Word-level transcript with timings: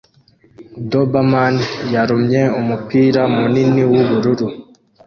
Doberman 0.91 1.55
yarumye 1.93 2.41
umupira 2.59 3.21
munini 3.35 3.81
w'ubururu 3.91 4.47